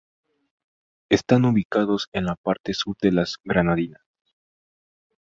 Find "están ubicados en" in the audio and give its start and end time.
1.09-2.25